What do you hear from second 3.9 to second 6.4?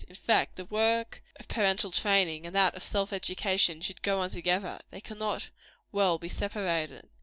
go on together; they cannot well be